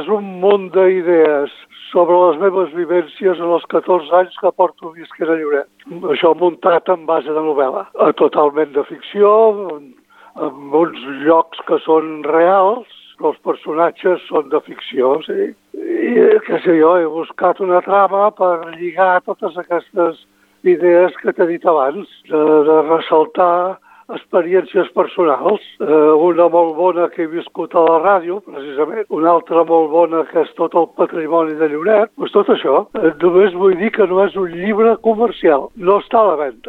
[0.00, 1.52] és un munt d'idees
[1.90, 5.68] sobre les meves vivències en els 14 anys que porto visquent a Lloret.
[6.14, 9.32] Això muntat en base de novel·la, eh, totalment de ficció,
[10.40, 12.86] amb uns llocs que són reals,
[13.18, 15.50] però els personatges són de ficció, sí.
[15.80, 16.12] I,
[16.46, 20.24] què sé jo, he buscat una trama per lligar totes aquestes
[20.64, 23.78] idees que t'he dit abans, de, de ressaltar
[24.16, 25.64] experiències personals.
[25.80, 29.06] Eh, una molt bona que he viscut a la ràdio, precisament.
[29.08, 32.12] Una altra molt bona que és tot el patrimoni de Lloret.
[32.16, 32.84] Pues tot això.
[33.00, 35.68] Eh, només vull dir que no és un llibre comercial.
[35.76, 36.68] No està a la venda.